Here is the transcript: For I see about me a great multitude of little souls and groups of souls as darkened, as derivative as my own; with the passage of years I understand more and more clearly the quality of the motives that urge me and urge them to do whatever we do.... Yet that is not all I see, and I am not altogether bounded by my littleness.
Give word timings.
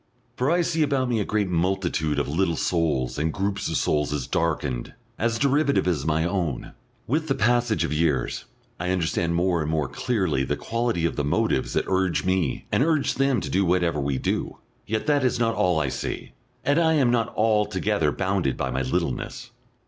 For 0.35 0.49
I 0.49 0.63
see 0.63 0.81
about 0.81 1.09
me 1.09 1.19
a 1.19 1.23
great 1.25 1.47
multitude 1.47 2.17
of 2.17 2.27
little 2.27 2.55
souls 2.55 3.19
and 3.19 3.31
groups 3.31 3.69
of 3.69 3.77
souls 3.77 4.11
as 4.11 4.25
darkened, 4.25 4.95
as 5.19 5.37
derivative 5.37 5.87
as 5.87 6.07
my 6.07 6.25
own; 6.25 6.71
with 7.05 7.27
the 7.27 7.35
passage 7.35 7.83
of 7.83 7.93
years 7.93 8.45
I 8.79 8.89
understand 8.89 9.35
more 9.35 9.61
and 9.61 9.69
more 9.69 9.87
clearly 9.87 10.43
the 10.43 10.55
quality 10.55 11.05
of 11.05 11.17
the 11.17 11.23
motives 11.23 11.73
that 11.73 11.85
urge 11.87 12.25
me 12.25 12.65
and 12.71 12.81
urge 12.83 13.13
them 13.13 13.41
to 13.41 13.49
do 13.51 13.63
whatever 13.63 13.99
we 13.99 14.17
do.... 14.17 14.57
Yet 14.87 15.05
that 15.05 15.23
is 15.23 15.37
not 15.39 15.53
all 15.53 15.79
I 15.79 15.89
see, 15.89 16.31
and 16.65 16.79
I 16.79 16.93
am 16.93 17.11
not 17.11 17.31
altogether 17.37 18.11
bounded 18.11 18.57
by 18.57 18.71
my 18.71 18.81
littleness. 18.81 19.51